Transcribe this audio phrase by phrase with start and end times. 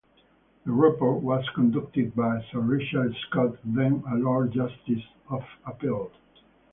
[0.65, 6.09] The report was conducted by Sir Richard Scott, then a Lord Justice of Appeal.